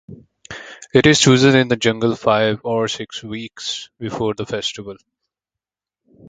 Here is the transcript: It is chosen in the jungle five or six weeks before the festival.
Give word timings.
It 0.95 1.05
is 1.05 1.19
chosen 1.19 1.55
in 1.55 1.67
the 1.67 1.75
jungle 1.75 2.15
five 2.15 2.61
or 2.63 2.87
six 2.87 3.21
weeks 3.21 3.91
before 3.99 4.33
the 4.33 4.47
festival. 4.47 4.97